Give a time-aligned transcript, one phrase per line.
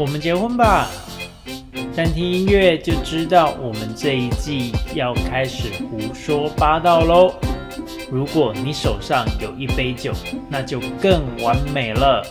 [0.00, 0.88] 我们结婚吧！
[1.94, 7.34] 但听音乐就知道我们这一季要开始胡说八道喽。
[8.10, 10.10] 如果你手上有一杯酒，
[10.48, 12.24] 那就更完美了。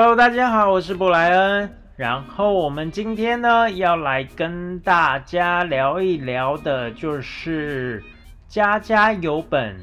[0.00, 1.76] Hello，大家好，我是布莱恩。
[1.96, 8.04] 然后我们今天呢，要来跟大家聊一聊的，就是
[8.46, 9.76] 家家有本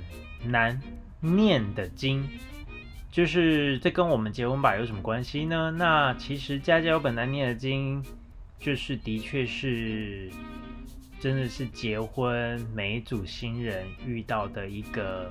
[0.46, 0.82] 难
[1.20, 2.26] 念的经。
[3.12, 5.70] 就是这跟我们结婚吧有什么关系呢？
[5.78, 8.02] 那其实家家有本难念的经，
[8.58, 10.32] 就是的确是
[11.20, 15.30] 真的是结婚每一组新人遇到的一个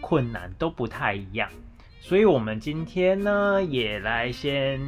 [0.00, 1.50] 困难都不太一样。
[2.00, 4.80] 所以，我们今天呢，也来先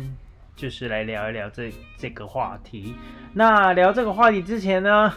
[0.57, 2.95] 就是来聊一聊这这个话题。
[3.35, 5.13] 那聊这个话题之前呢，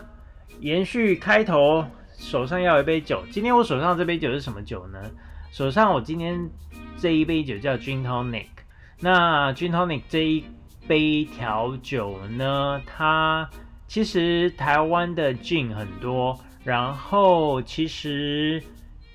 [0.60, 1.86] 延续开头，
[2.18, 3.24] 手上要有一杯酒。
[3.32, 5.00] 今天我手上这杯酒是什么酒呢？
[5.52, 6.50] 手上我今天
[6.98, 8.48] 这一杯酒叫 Gin Tonic。
[9.00, 10.44] 那 Gin Tonic 这一
[10.88, 13.50] 杯调酒呢，它
[13.88, 18.62] 其实台湾的 Gin 很多，然后其实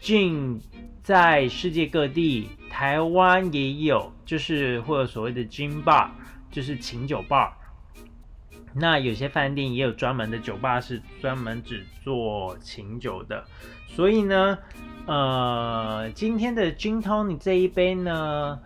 [0.00, 0.60] Gin
[1.02, 2.48] 在世界各地。
[2.70, 6.08] 台湾也有，就是或者所谓的 gin bar，
[6.50, 7.56] 就是琴酒吧。
[8.74, 13.44] 那有些饭店也有专门的酒吧，是专门只做琴酒的。
[13.88, 14.58] 所以呢，
[15.06, 18.60] 呃，今天的 gin tonic 这一杯呢，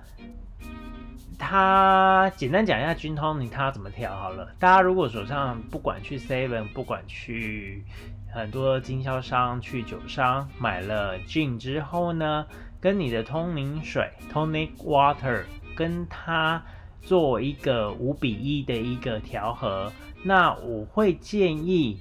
[1.38, 4.52] 它简单讲一下 gin tonic 它怎么调好了。
[4.58, 7.84] 大家如果手上不管去 seven，不管去
[8.34, 12.44] 很多经销商、去酒商买了鸡之后呢？
[12.82, 15.44] 跟你的通灵水 （tonic water）
[15.76, 16.60] 跟它
[17.00, 19.92] 做一个五比一的一个调和，
[20.24, 22.00] 那我会建议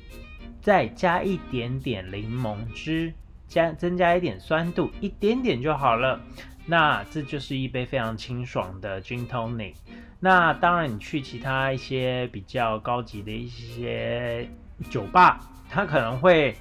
[0.59, 3.13] 再加一点点柠檬汁，
[3.47, 6.19] 加增加一点酸度，一点点就好了。
[6.65, 9.75] 那这就是一杯非常清爽的 gin tonic。
[10.19, 14.49] 那当然，你去其他一些比较高级的一些
[14.89, 16.55] 酒吧，它可能会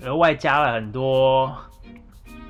[0.00, 1.56] 额外加了很多。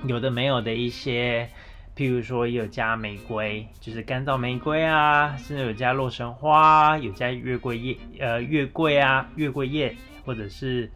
[0.06, 1.48] 有的没有的一些，
[1.96, 10.90] 譬如说有加玫瑰，就是干燥玫瑰啊，甚至有加洛神花，有加月桂叶，呃，月桂啊，月桂叶，或者是，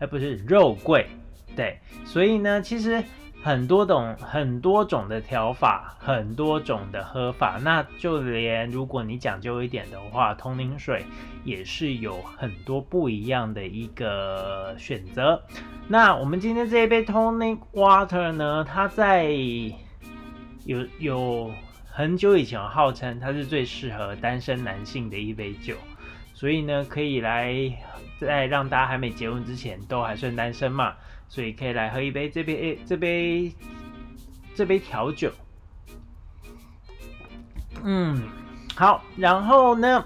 [0.00, 1.06] 哎，不是肉桂，
[1.54, 3.02] 对，所以呢，其实
[3.48, 11.02] 很多种很多种的调法，很多种的喝法，那就连如果你讲究一点的话，通灵水
[11.44, 15.42] 也是有很多不一样的一个选择。
[15.86, 18.62] 那我们今天这一杯 tonic water 呢？
[18.68, 19.32] 它在
[20.66, 21.50] 有有
[21.86, 25.74] 很久以前号称它是最适合单身男性的一杯酒，
[26.34, 27.54] 所以呢，可以来
[28.20, 30.96] 在让大家还没结婚之前都还算单身嘛，
[31.28, 33.52] 所以可以来喝一杯这杯这杯
[34.54, 35.32] 这杯调酒。
[37.84, 38.22] 嗯，
[38.74, 40.04] 好，然后呢，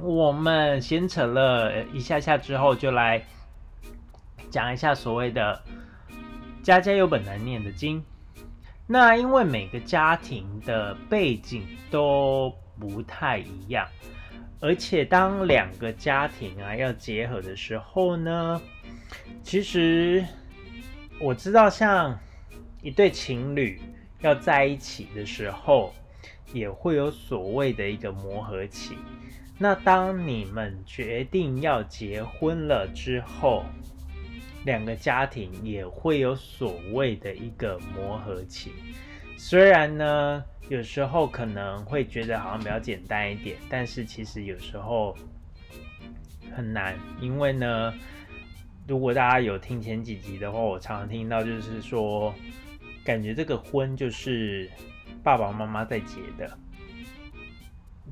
[0.00, 3.24] 我们闲扯了一下下之后，就来。
[4.50, 5.62] 讲一下所谓的
[6.64, 8.02] “家家有本难念的经”。
[8.88, 12.50] 那因为每个家庭的背景都
[12.80, 13.86] 不太一样，
[14.58, 18.58] 而且当两个家庭啊要结合的时候呢，
[19.42, 20.24] 其实
[21.18, 22.18] 我知道，像
[22.82, 23.80] 一对情侣
[24.20, 25.94] 要在一起的时候，
[26.52, 28.96] 也会有所谓的一个磨合期。
[29.58, 33.64] 那当你们决定要结婚了之后，
[34.64, 38.72] 两个家庭也会有所谓的一个磨合期，
[39.36, 45.16] 虽然呢，有时候可能会觉得好像比较简单一点，但是其实有时候
[46.54, 47.92] 很难，因为呢，
[48.88, 52.34] 如果大家有听前几集的话，我常常听到就是说，
[53.04, 54.66] 感觉这个婚就是
[55.22, 56.58] 爸爸妈妈在结的，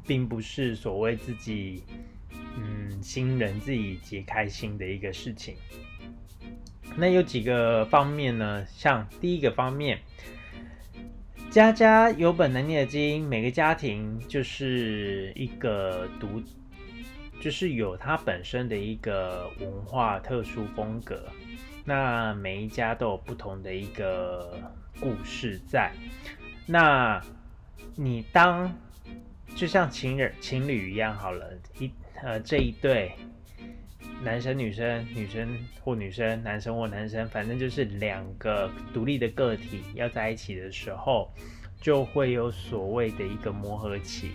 [0.06, 1.82] 并不是所谓自己
[2.58, 5.56] 嗯新人自己结开心的一个事情。
[6.94, 8.67] 那有几个方面呢？
[8.67, 9.99] 像第一个方面，
[11.50, 16.43] 家家有本难念的经，每个家庭就是一个独，
[17.41, 21.29] 就是有它本身的一个文化特殊风格。
[21.85, 24.59] 那每一家都有不同的一个
[25.00, 25.93] 故事在。
[26.67, 27.23] 那
[27.94, 28.75] 你当
[29.55, 31.91] 就像情人情侣一样好了，一
[32.23, 33.12] 呃这一对。
[34.25, 35.47] 男生、女生、女生
[35.82, 41.31] 或女生、男生或男生，反正就是两个独立的个体要在一起的时候，
[41.82, 44.32] 就会有所谓的一个磨合期。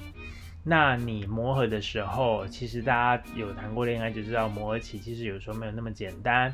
[0.63, 6.53] 那你磨合的时候，其实大家有谈过恋爱就知道，磨合期其实有时候没有那么简单。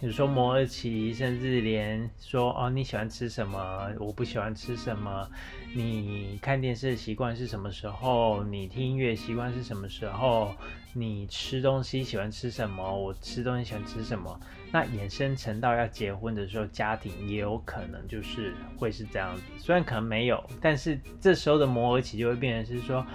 [0.00, 5.26] 有时候磨合期，甚至连说哦你喜欢吃什么，我不喜欢吃什么，
[5.72, 10.54] 你看电视的习惯是什么时候，你听音乐习惯是什么时候，
[10.92, 14.38] 你吃东西喜欢吃什么，我吃东西喜欢吃什么，
[14.70, 19.42] 那衍生成到要结婚的时候，家庭也有可能就是会是这样子。
[19.58, 23.06] 虽然可能没有，但是这时候的磨合期就会变成是说，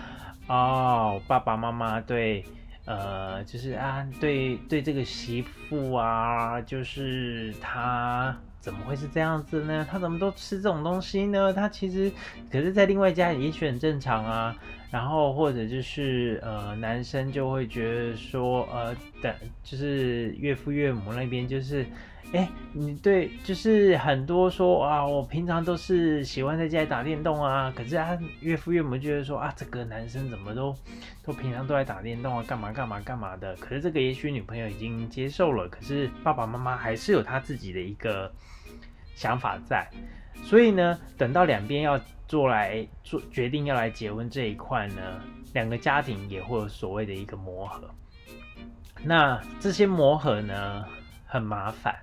[0.48, 2.44] 哦爸爸妈妈对。
[2.90, 9.88] 呃，就是啊，对对，这个媳妇啊，就是她怎么会是这样子呢？
[9.88, 11.54] 她怎么都吃这种东西呢？
[11.54, 12.12] 她其实，
[12.52, 14.56] 可是，在另外一家也许很正常啊。
[14.90, 19.32] 然后或者就是呃，男生就会觉得说，呃，等
[19.64, 21.86] 就是岳父岳母那边就是。
[22.32, 30.76] 哎，你对，就是很多说啊，我平常都是喜欢在家里打电动啊，可是啊，岳父岳母觉得说啊，这个男生怎么都
[31.24, 33.56] 都平常都在打电动啊，干嘛干嘛干嘛的。
[33.56, 38.32] 可是这个也许女朋友已经接受了，可是爸爸妈妈还是有他自己的一个
[39.16, 39.88] 想法在。
[40.44, 45.20] 所以呢，等到两边要做来做决定要来结婚这一块呢，
[45.54, 47.90] 两个家庭也会有所谓的一个磨合。
[49.04, 50.86] 那这些磨合呢，
[51.26, 51.96] 很麻烦。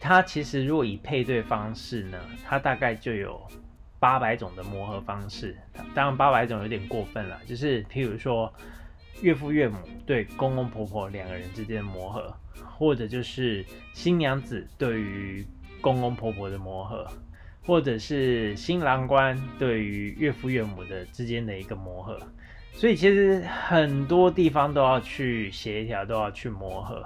[0.00, 3.40] 它其实如果以配对方式呢，它大概就有
[3.98, 5.56] 八百种的磨合方式。
[5.94, 8.52] 当然八百种有点过分了，就是譬如说
[9.22, 12.32] 岳父岳母对公公婆婆两个人之间的磨合，
[12.78, 15.44] 或者就是新娘子对于
[15.80, 17.04] 公公婆婆的磨合，
[17.66, 22.16] 或者是新郎官对于岳父岳母的之间的一个磨合。
[22.72, 27.04] 所以其实很多地方都要去协调，都要去磨合。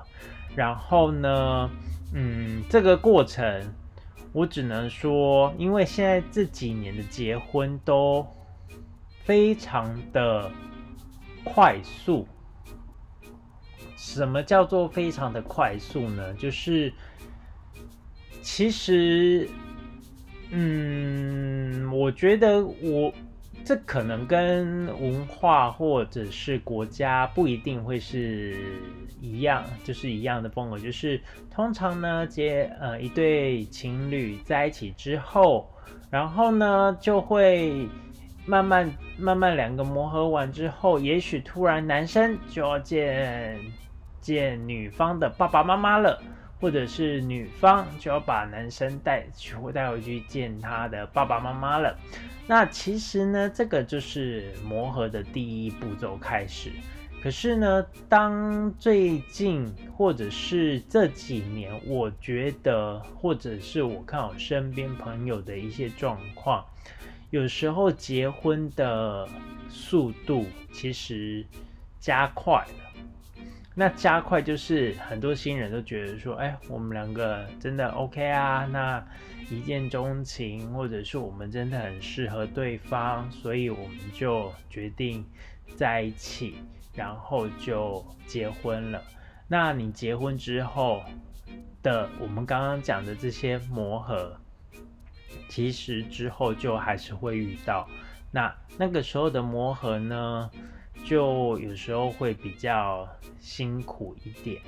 [0.55, 1.71] 然后呢？
[2.13, 3.75] 嗯，这个过程
[4.33, 8.27] 我只能说，因为现在这几年的结婚都
[9.25, 10.51] 非常的
[11.43, 12.27] 快速。
[13.97, 16.35] 什么叫做非常的快速呢？
[16.35, 16.93] 就是
[18.43, 19.49] 其实，
[20.51, 23.13] 嗯，我觉得我。
[23.65, 28.57] 这可能跟文化或者是国家不一定会是
[29.21, 30.79] 一样，就是一样的风格。
[30.79, 31.21] 就是
[31.51, 35.71] 通常呢，结呃一对情侣在一起之后，
[36.11, 37.89] 然后呢就会
[38.45, 43.57] 慢慢慢慢两个磨合完之后，也许突然男生就要见
[44.21, 46.21] 见女方的爸爸妈妈了，
[46.63, 51.99] 或者是女方就要把男生带去带回去见他的爸爸妈妈了。
[52.47, 56.71] 那其实呢，这个就是磨合的第一步骤开始。
[57.21, 66.65] 可是呢，当最近或者是这几年，我觉得，或者是我看我身边朋友的一些状况，
[67.31, 69.29] 有时候结婚的
[69.69, 71.45] 速度其实
[71.99, 72.92] 加快了。
[73.75, 79.05] 那加快就是很多新人都觉得说，哎，我们两个真的 OK 啊，那。
[79.51, 85.27] 一见钟情，或者是我们真的很适合对方，所以我们就决定
[85.77, 86.55] 在一起，
[86.95, 89.03] 然后就结婚了。
[89.49, 91.03] 那你结婚之后
[91.83, 94.35] 的，我们刚刚讲的这些磨合，
[95.51, 97.87] 其实之后就还是会遇到。
[98.31, 100.51] 那那个时候的磨合呢，
[101.05, 103.09] 就有时候会比较
[103.41, 104.61] 辛苦一点。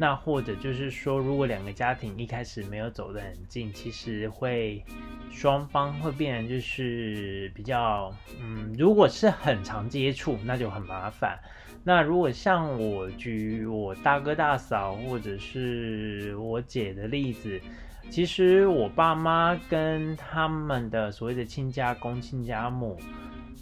[0.00, 4.84] 那或者就是说，如果两个家庭一开始没有走得很近，其实会
[5.32, 11.36] 双方会变成就是比较，嗯，如果是很常接触，那就很麻烦。
[11.82, 17.60] 那如果像我举我大哥大嫂或者是我姐的例子，
[18.08, 22.96] 其实我爸妈跟他们的所谓的亲家公、亲家母，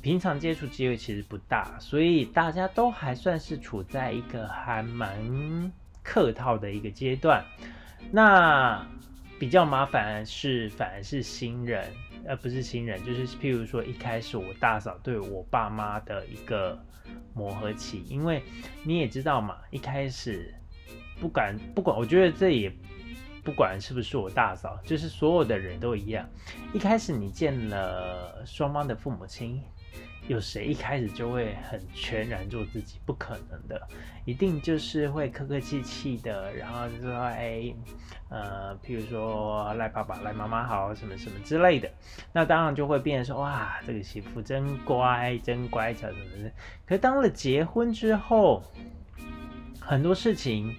[0.06, 5.72] 平常接触机会其实不大，所以大家都还算是处在一个还蛮。
[6.00, 7.44] 客套的一个阶段，
[8.12, 8.86] 那
[9.40, 11.92] 比较麻烦是反而是新人，
[12.28, 16.80] 而不是新人，就是譬如说一开始我大嫂对我爸妈的一个
[17.34, 18.40] 磨合期，因为
[18.84, 20.54] 你也知道嘛，一开始
[21.18, 22.72] 不管不管，我觉得这也
[23.42, 26.24] 不管是不是我大嫂，就是所有的人都一样，
[26.72, 29.60] 一开始你见了双方的父母亲。
[30.28, 32.98] 有谁一开始就会很全然做自己？
[33.06, 33.80] 不可能的，
[34.24, 37.72] 一定就是会客客气气的，然后就说：“哎，
[38.28, 41.88] 呃，譬如说赖爸爸、赖妈妈好，什么什么之类的。”
[42.34, 46.50] 那当然就会变成说：“哇，这个媳妇真乖，真乖巧，什么的。”
[46.84, 48.64] 可当了结婚之后，
[49.80, 50.74] 很多事情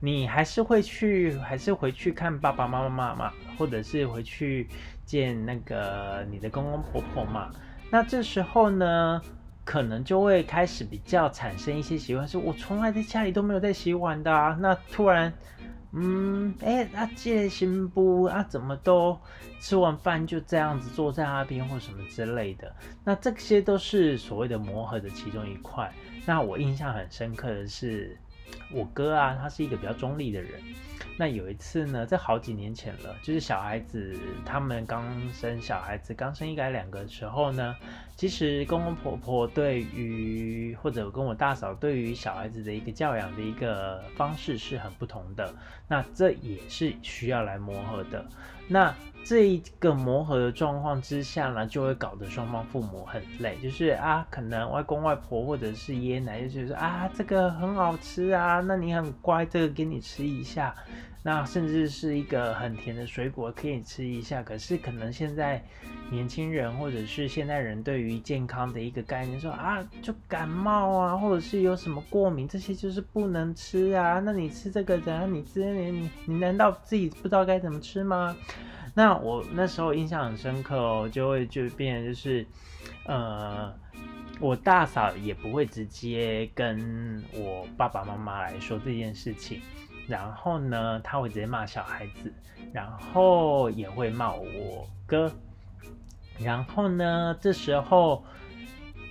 [0.00, 4.68] 你还是会去，还是回去看爸爸妈妈嘛，或者是回去
[5.04, 7.52] 见那个你的公公婆婆嘛。
[7.90, 9.22] 那这时候呢，
[9.64, 14.56] 可能就会开始比较产生一些习惯，是我从来在家里都没有在洗碗的啊。
[14.60, 15.32] 那突然。
[15.92, 18.42] 嗯，哎，啊，这行不啊？
[18.42, 19.18] 怎么都
[19.58, 22.70] 吃完饭就这样子坐在那边或什么之类的？
[23.02, 25.90] 那这些都是所谓的磨合的其中一块。
[26.26, 28.14] 那我印象很深刻的是，
[28.70, 30.52] 我哥啊，他是一个比较中立的人。
[31.16, 37.74] 那有一次呢，在好几年前了，就是小孩子他们刚生小孩子，刚生一个两个的时候呢，
[38.18, 45.54] 其实公公婆婆对于或者跟我大嫂对于小孩子的一个教养的一个方式是很不同的，
[45.86, 48.26] 那这也是需要来磨合的。
[48.66, 60.74] 那这一个磨合的状况之下呢，就会搞得双方父母很累，就是啊，可能外公外婆或者是爷爷奶奶就说啊，这个很好吃啊，那你很乖，这个给你吃一下。
[61.22, 65.62] 那甚至是一个很甜的水果可以吃一下，可是可能现在
[66.10, 74.20] 年轻人或者是现代人对于健康的一个概念说啊，就感冒啊，或者是有什么过敏，这些就是不能吃啊。
[74.20, 75.32] 那你吃这个怎样？
[75.32, 78.34] 你之前你你难道自己不知道该怎么吃吗？
[78.94, 82.46] 那我那时候印象很深刻哦，就会就变就是，
[83.06, 83.72] 呃，
[84.40, 89.60] 我大嫂也不会直接跟我爸爸妈妈来说这件事情。
[90.08, 92.32] 然后呢，他会直接骂小孩子，
[92.72, 95.30] 然后也会骂我哥。
[96.40, 98.24] 然后呢，这时候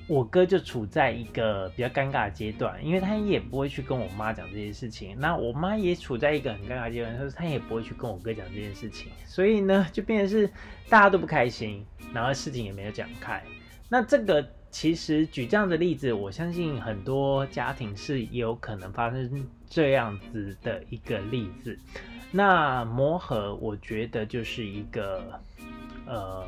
[0.08, 5.16] 我哥就处在一个比较尴尬的阶段，因为他也不会去跟我妈讲这件事情。
[5.20, 9.12] 那我妈也处在一个很尴尬阶段，就是他也不会去跟我哥讲这件事情。
[9.26, 10.48] 所以呢，就变成是
[10.90, 13.44] 大家都不开心，然后事情也没有讲开。
[13.88, 14.46] 那这个。
[14.70, 21.78] 其实举这样的例子，我相信很多家庭是有可能发生这样子的一个例子。
[22.32, 25.40] 那磨合，我觉得就是一个
[26.06, 26.46] 呃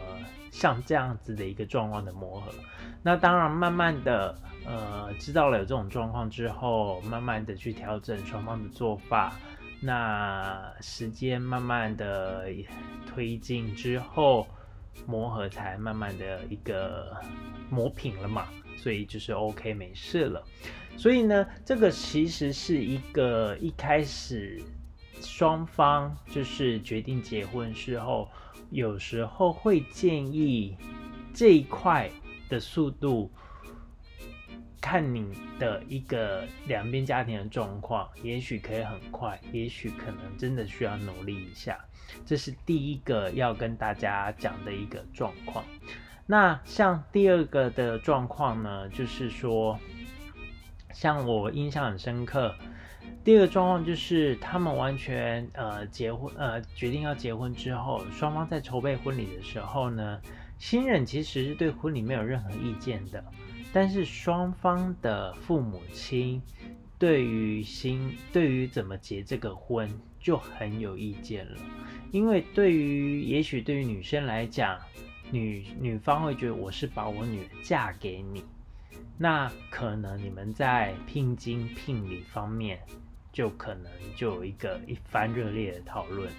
[0.51, 2.51] 像这样子的一个状况的磨合。
[3.01, 9.33] 那当然，慢慢的呃知道了有这种状况之后，慢慢的去调整双方的做法。
[9.81, 12.45] 那时间慢慢的
[13.05, 14.47] 推进之后。
[15.05, 17.15] 磨合才慢慢的一个
[17.69, 20.43] 磨平了嘛，所以就是 OK 没事了。
[20.97, 24.61] 所以呢，这个其实是一个一开始
[25.21, 28.29] 双方就是决定结婚之后，
[28.69, 30.77] 有时候会建议
[31.33, 32.09] 这一块
[32.49, 33.31] 的速度，
[34.81, 41.79] 看你的一个两边家庭的状况，也许可以很快，也许可能真的需要努力一下。
[42.25, 45.63] 这是第一个要跟大家讲的一个状况。
[46.25, 49.79] 那像第二个的状况呢，就是说，
[50.93, 52.53] 像我印象很深刻，
[53.23, 60.21] 第二个状况就是他们完全呃结婚呃决定要结婚之后，双方在筹备婚礼的时候呢，
[60.59, 63.23] 新人其实是对婚礼没有任何意见的，
[63.73, 66.41] 但是双方的父母亲
[66.99, 69.89] 对于新对于怎么结这个婚
[70.19, 71.57] 就很有意见了。
[72.11, 74.79] 因为对于也许对于女生来讲，
[75.31, 78.43] 女女方会觉得我是把我女儿嫁给你，
[79.17, 82.79] 那可能你们在聘金聘礼方面
[83.31, 86.33] 就可能就有一个一番热烈的讨论了。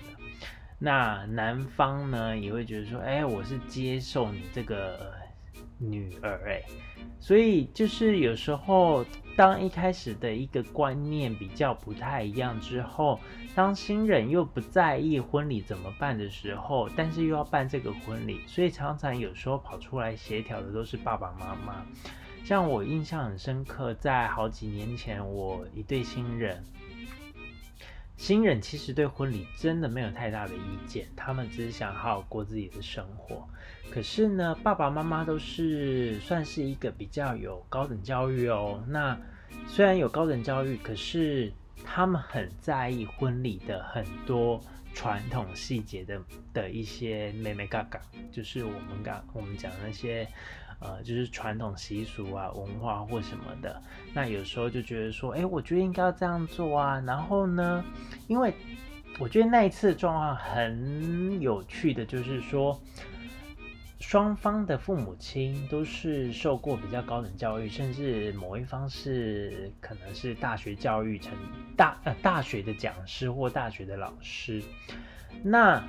[0.83, 5.13] 那男方呢也会觉得说，哎，我是接受你这个
[5.81, 6.63] 女儿，哎，
[7.19, 9.05] 所以就是有时候。
[9.37, 13.19] 当一开始的一个观念比较不太一样之后，
[13.55, 21.87] 当新人又不在意婚礼怎么办的时候，但是又要办这个婚礼，所以常常有时候跑出来协调的都是爸爸妈妈。
[22.45, 26.63] 像我印象很深刻，在好几年前，我一对新人。
[28.21, 33.49] 新人其实对婚礼真的没有太大的意见，他们只是想好好过自己的生活。
[33.91, 38.85] 可是呢，爸爸妈妈都是算是一个比较有高等教育哦。
[38.87, 39.19] 那
[39.67, 41.50] 虽然有高等教育，可是
[41.83, 44.61] 他们很在意婚礼的很多
[44.93, 46.21] 传统细节的
[46.53, 50.29] 的一些妹妹嘎嘎，就是我们刚我们讲那些。
[50.81, 53.83] 呃，就是传统习俗啊、文化或什么的，
[54.15, 56.99] 那有时候就觉得说，哎，我觉得应该要这样做啊。
[57.07, 57.85] 然后呢，
[58.29, 58.55] 因为
[59.19, 62.81] 我觉得那一次状况很有趣的，就是说，
[63.99, 71.33] 双方的父母亲都是受过比较高等教育，甚至某一方是可能是大学教育成
[71.77, 74.63] 大呃大学的讲师或大学的老师，
[75.43, 75.83] 那。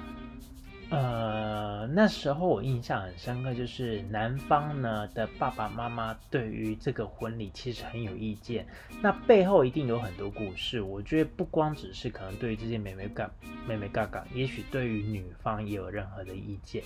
[0.91, 8.67] 呃，那时候我印象很深刻，就是男方呢的爸爸妈妈对于这个婚礼其实很有意见，
[9.01, 10.81] 那背后一定有很多故事。
[10.81, 13.31] 我觉得不光只是可能对于这些妹妹嘎
[13.65, 16.83] 妹妹嘎嘎，也许对于女方也有任何的意见，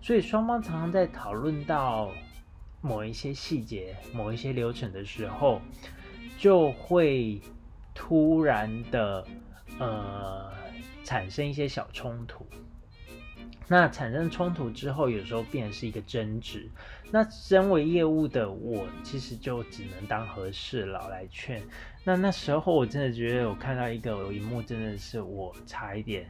[0.00, 2.12] 所以双方常常在讨论到
[2.80, 5.60] 某一些细节、某一些流程的时候，
[6.38, 7.40] 就会
[7.92, 9.26] 突然的
[9.80, 10.48] 呃
[11.02, 12.46] 产生一些小冲突。
[13.68, 16.68] 那产生冲突之后，有时候变成是一个争执。
[17.10, 21.62] 那身为业务的我，其实就只能当和事佬来劝。
[22.04, 26.26] 那那时候我真的觉得，我看到一个有一幕，真的是我差一点，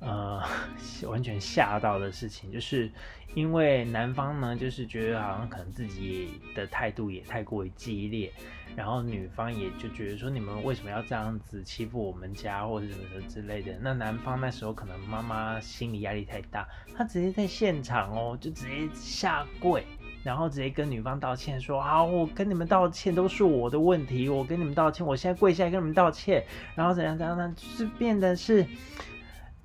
[0.00, 0.42] 呃，
[1.08, 2.90] 完全吓到的事情，就是
[3.34, 8.32] 因为男方呢，就是觉得好像可能自己的态度也太过于激烈。
[8.76, 13.72] 然后女方也就觉得说，你们为什么要这样子欺负我们家，或者什么什么之类的？
[13.80, 19.86] 那男方那时候可能妈妈心理压力太大，他直接在现场哦，就直接下跪，
[20.24, 27.54] 然后直接跟女方道歉说：啊，我跟你们道歉都是我的问题，我跟你们道歉，我现在跪下来跟你们道歉，然后怎样怎样呢？
[27.56, 28.66] 就是变得是，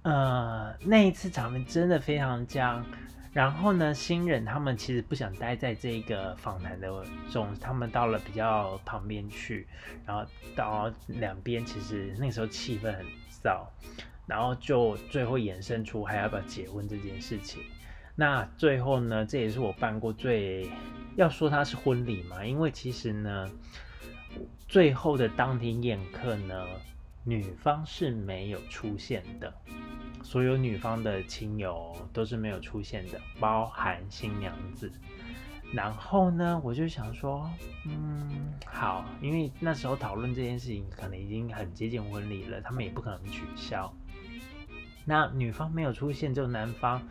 [0.03, 2.85] 呃，那一次场面真的非常僵。
[3.31, 6.89] 然后呢，新人他们其实不想待在这个访谈的
[7.29, 9.67] 中，他们到了比较旁边去，
[10.03, 10.25] 然后
[10.55, 13.05] 到两边其实那时候气氛很
[13.43, 13.67] 燥，
[14.25, 17.61] 然后就最后衍生出还要不要结婚这件事情。
[18.15, 20.67] 那最后呢，这也是我办过最
[21.15, 23.47] 要说它是婚礼嘛，因为其实呢，
[24.67, 26.65] 最后的当天宴客呢，
[27.23, 29.53] 女方是没有出现的。
[30.21, 34.91] 所有女方的亲友都是没有出现的，包含新娘子。
[35.71, 37.47] 然后呢，我就想说，
[37.85, 43.93] 嗯，好，因为那时候讨论这件事情，可能已经很接近婚礼了，他们也不可能取消。
[45.05, 47.01] 那女方没有出现，就男方。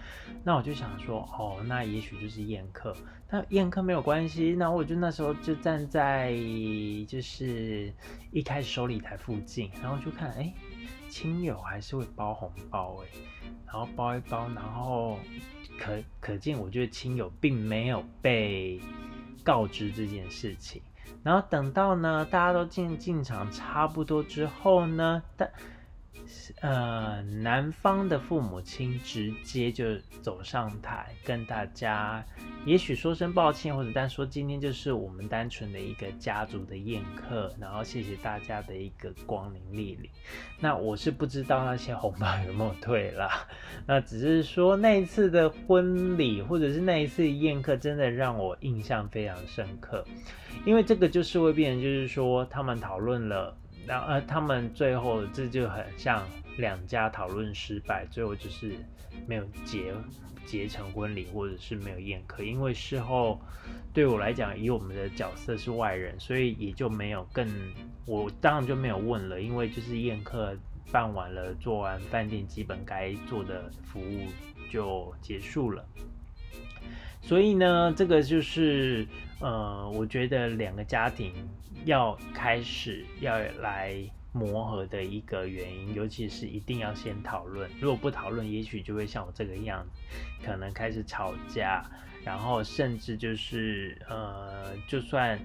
[0.44, 2.96] 那我就想说，哦，那也许就是宴客。
[3.30, 6.32] 那宴客没有关系，那我就那时候就站在
[7.06, 7.92] 就是
[8.32, 10.52] 一开始收礼台附近，然后就看，哎。
[11.08, 13.06] 亲友还是会包红包哎，
[13.66, 15.18] 然后包一包，然后
[15.78, 18.80] 可可见，我觉得亲友并没有被
[19.42, 20.82] 告知这件事情。
[21.22, 25.50] 然后等到呢，大家都进进场差不多之后呢，但。
[26.60, 32.24] 呃，男方的父母亲直接就走上台，跟大家
[32.64, 40.10] 也许说声抱歉，或者单说今天就是我们单纯的一个家族的宴客，然后谢谢大家的一个光临莅临。
[40.58, 43.46] 那我是不知道那些红包有没有退啦，
[43.86, 50.04] 那只是说那一次的婚礼，或者是那一次宴客，真的让我印象非常深刻，
[50.64, 53.56] 因为这个就是会变成，就是说他们讨论了。
[53.88, 58.72] 然后呃，他们最后这就很像两家讨论失败，最后就是
[59.26, 59.94] 没有结
[60.44, 62.42] 结成婚礼，或者是没有宴客。
[62.42, 63.40] 因为事后
[63.94, 67.48] 对我来讲，以我们的角色是外人，所以也就没有更
[68.04, 70.54] 我当然就没有问了，因为就是宴客
[70.92, 74.26] 办完了，做完饭店基本该做的服务
[74.70, 75.82] 就结束了。
[77.22, 79.06] 所以呢，这个就是
[79.40, 81.32] 呃，我觉得两个家庭。
[81.84, 87.70] 要开始要来磨合的一个原因，尤其是一定要先讨论。
[87.80, 89.90] 如果不讨论，也许就会像我这个样子，
[90.44, 91.88] 可能开始吵架，
[92.24, 95.38] 然后甚至就是呃，就算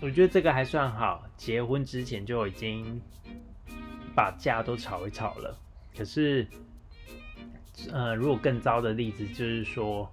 [0.00, 3.00] 我觉得这个还算好，结婚之前就已经
[4.14, 5.58] 把架都吵一吵了。
[5.96, 6.46] 可是，
[7.90, 10.12] 呃，如果更糟的例子就是说，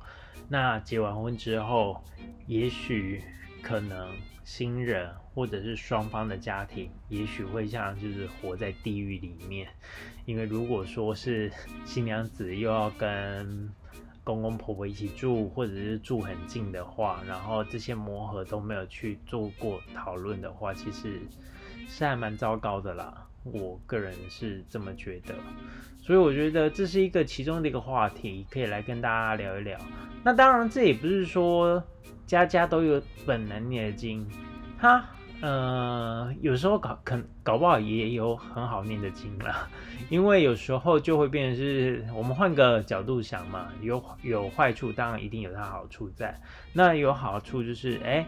[0.49, 2.03] 那结完婚之后，
[2.47, 3.23] 也许
[3.61, 4.09] 可能。
[4.45, 9.69] 新人或者是双方的家庭，也许会像就是活在地狱里面，
[10.25, 11.49] 因为如果说是
[11.85, 13.73] 新娘子又要跟
[14.21, 21.21] 公公婆婆一起住，或者是住很近的话，然后这些磨合都没有去做过讨论的话，其实
[21.87, 23.25] 是还蛮糟糕的啦。
[23.43, 25.35] 我个人是这么觉得，
[26.01, 29.79] 所以我觉得这是一个其中的一个话题，可以来跟大家聊一聊。
[30.23, 31.83] 那当然，这也不是说。
[32.25, 34.25] 家家都有本难念的经，
[34.79, 35.05] 他
[35.41, 39.69] 呃有时候搞可搞不好也有很好念的经了，
[40.09, 46.39] 因为有时候就会变成是我们换个角度想嘛，有有坏处，当然一定有它好处在。
[46.71, 48.25] 那有好处就是，哎，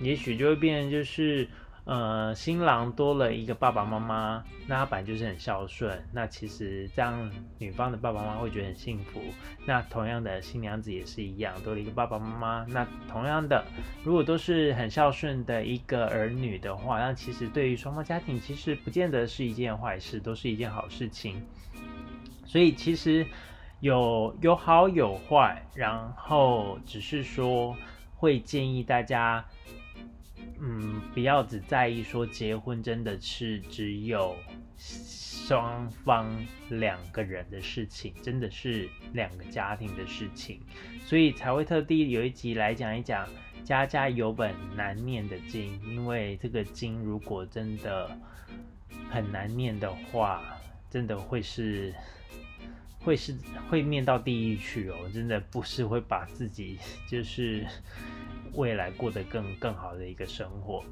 [0.00, 1.46] 也许就会变成就是。
[1.84, 6.02] 呃，新郎多了一个爸爸妈妈，那他本来就是很孝顺。
[6.12, 9.20] 那其实这样，女方的爸爸妈妈会觉得很幸福。
[9.66, 12.64] 那同样的，新娘子也是一样，多了一个爸爸妈妈。
[12.70, 13.62] 那同样的，
[14.02, 21.42] 如果都是很孝顺的一个儿女的话，那其实对于双方家庭，其实不见得是一件坏事，都是一件好事情。
[22.46, 23.26] 所以其实
[23.80, 27.76] 有有好有坏，然后只是说
[28.14, 29.44] 会建议大家，
[30.60, 34.36] 嗯，不要只在意说结婚真的是只有
[34.76, 36.30] 双方
[36.70, 40.60] 两个人的事情，真的是两个家庭的事情，
[41.04, 43.28] 所以才会特地有一集来讲一讲
[43.62, 48.10] 家家有本难念的经，因为这个经如果真的
[49.10, 50.42] 很难念的话，
[50.90, 51.94] 真的会是。
[53.00, 53.36] 会是
[53.68, 57.62] 会念到地狱去哦，真的不是会把自己就是
[58.54, 60.84] 未来过得更更好的一个生活，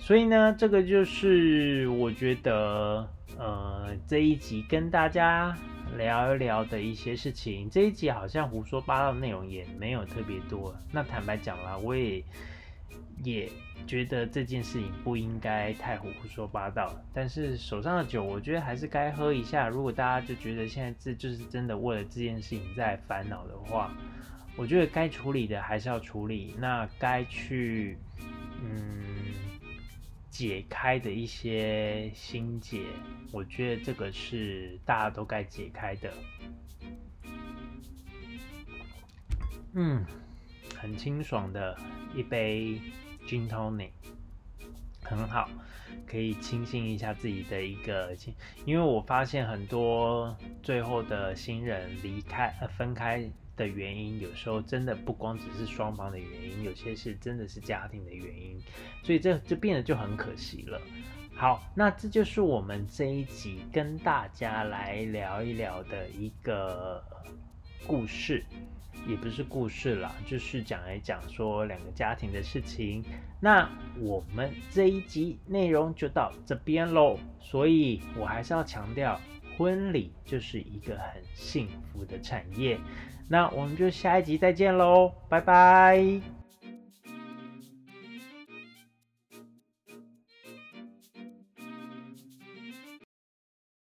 [0.00, 5.56] 所以呢，这个就是我觉得呃这一集跟大家
[5.96, 7.70] 聊一聊的一些事情。
[7.70, 12.22] 这一集好像胡说八道内容也没有特别多，那坦白讲啦，我也。
[13.24, 13.50] 也
[13.86, 19.70] 觉得这件事情不应该太胡说八道，但是手上的酒，我觉得还是该喝一下。
[19.70, 23.90] 如果大家就觉得现在这就是真的为了这件事情在烦恼的话，
[24.56, 26.54] 我觉得该处理的还是要处理。
[26.58, 27.96] 那该去
[28.62, 29.02] 嗯
[30.30, 32.80] 解开的一些心结，
[33.32, 36.12] 我觉得这个是大家都该解开的。
[39.74, 40.04] 嗯，
[40.74, 41.78] 很清爽的
[42.14, 42.80] 一杯。
[43.26, 43.90] Gin tonic
[45.02, 45.50] 很好，
[46.06, 48.16] 可以清新一下自己的一个。
[48.64, 58.60] 因为我发现很多最后的新人离开呃分开的原因，有时候真的不光只是双方的原因，有些是真的是家庭的原因，
[59.02, 60.80] 所以这这变得就很可惜了。
[61.34, 67.02] 好，那这就是我们这一集跟大家来聊一聊的一个
[67.86, 68.44] 故事。
[69.06, 73.04] 也不是故事啦，就是讲来讲说两个家庭的事情。
[73.38, 77.16] 那我们这一集内容就到这边喽。
[77.38, 79.20] 所以我还是要强调，
[79.56, 82.80] 婚礼就是一个很幸福的产业。
[83.28, 86.35] 那我们就下一集再见喽，拜拜。